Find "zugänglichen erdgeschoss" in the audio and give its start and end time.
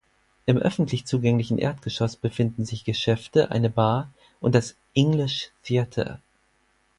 1.05-2.15